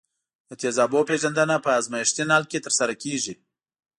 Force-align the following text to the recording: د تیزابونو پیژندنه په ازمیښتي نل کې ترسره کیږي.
د 0.49 0.51
تیزابونو 0.61 1.07
پیژندنه 1.09 1.55
په 1.65 1.69
ازمیښتي 1.79 2.23
نل 2.31 2.43
کې 2.51 2.63
ترسره 2.65 2.93
کیږي. 3.03 3.35